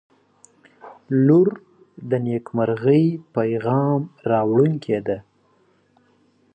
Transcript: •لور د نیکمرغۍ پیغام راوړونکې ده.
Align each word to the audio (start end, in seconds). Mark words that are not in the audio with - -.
•لور 1.25 1.49
د 2.09 2.11
نیکمرغۍ 2.25 3.05
پیغام 3.35 4.01
راوړونکې 4.31 4.97
ده. 5.07 5.17